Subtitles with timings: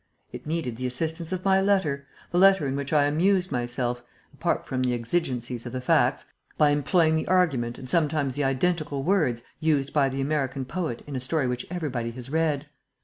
[0.31, 4.65] It needed the assistance of my letter, the letter in which I amused myself apart
[4.65, 6.25] from the exigencies of the facts
[6.57, 11.15] by employing the argument and sometimes the identical words used by the American poet in
[11.15, 12.65] a story which everybody has read.